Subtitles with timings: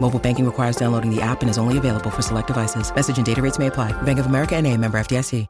[0.00, 2.94] Mobile banking requires downloading the app and is only available for select devices.
[2.94, 3.92] Message and data rates may apply.
[4.02, 5.46] Bank of America and a member FDIC.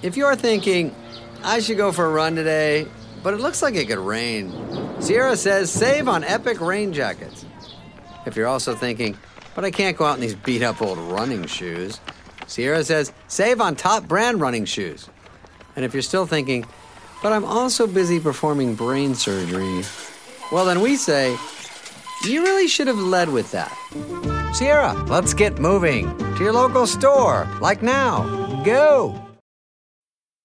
[0.00, 0.94] If you're thinking,
[1.42, 2.86] I should go for a run today,
[3.24, 4.52] but it looks like it could rain,
[5.00, 7.44] Sierra says save on epic rain jackets.
[8.24, 9.16] If you're also thinking,
[9.56, 12.00] but I can't go out in these beat up old running shoes,
[12.46, 15.08] Sierra says save on top brand running shoes.
[15.74, 16.64] And if you're still thinking,
[17.22, 19.82] but I'm also busy performing brain surgery,
[20.52, 21.36] well, then we say,
[22.24, 23.72] you really should have led with that.
[24.54, 28.62] Sierra, let's get moving to your local store, like now.
[28.64, 29.27] Go!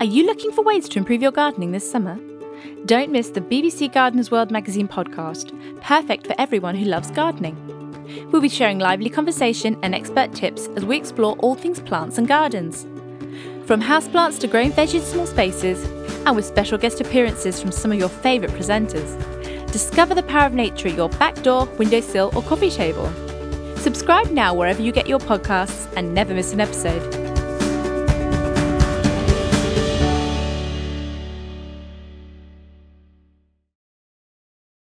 [0.00, 2.18] Are you looking for ways to improve your gardening this summer?
[2.84, 7.56] Don't miss the BBC Gardener's World magazine podcast, perfect for everyone who loves gardening.
[8.30, 12.26] We'll be sharing lively conversation and expert tips as we explore all things plants and
[12.26, 12.82] gardens.
[13.66, 15.84] From houseplants to growing veggies in small spaces,
[16.26, 19.16] and with special guest appearances from some of your favourite presenters.
[19.70, 23.10] Discover the power of nature at your back door, windowsill, or coffee table.
[23.76, 27.23] Subscribe now wherever you get your podcasts and never miss an episode.